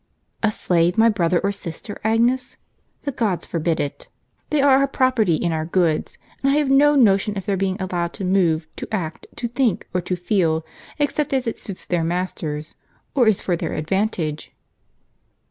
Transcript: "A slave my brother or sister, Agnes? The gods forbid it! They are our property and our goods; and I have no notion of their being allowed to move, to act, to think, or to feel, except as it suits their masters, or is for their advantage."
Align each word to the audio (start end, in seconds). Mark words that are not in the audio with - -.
"A 0.41 0.51
slave 0.51 0.97
my 0.97 1.09
brother 1.09 1.37
or 1.41 1.51
sister, 1.51 2.01
Agnes? 2.03 2.57
The 3.03 3.11
gods 3.11 3.45
forbid 3.45 3.79
it! 3.79 4.07
They 4.49 4.59
are 4.59 4.77
our 4.79 4.87
property 4.87 5.39
and 5.45 5.53
our 5.53 5.65
goods; 5.65 6.17
and 6.41 6.51
I 6.51 6.55
have 6.55 6.71
no 6.71 6.95
notion 6.95 7.37
of 7.37 7.45
their 7.45 7.55
being 7.55 7.79
allowed 7.79 8.11
to 8.13 8.23
move, 8.25 8.67
to 8.77 8.91
act, 8.91 9.27
to 9.35 9.47
think, 9.47 9.87
or 9.93 10.01
to 10.01 10.15
feel, 10.15 10.65
except 10.97 11.35
as 11.35 11.45
it 11.45 11.59
suits 11.59 11.85
their 11.85 12.03
masters, 12.03 12.73
or 13.13 13.27
is 13.27 13.41
for 13.41 13.55
their 13.55 13.73
advantage." 13.73 14.51